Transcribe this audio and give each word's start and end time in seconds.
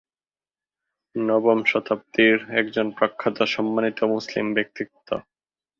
নবম 1.15 1.59
শতাব্দীর 1.65 2.37
একজন 2.51 2.87
প্রখ্যাত 2.91 3.37
সম্মানিত 3.47 3.99
মুসলিম 4.13 4.45
ব্যক্তিত্ব। 4.53 5.07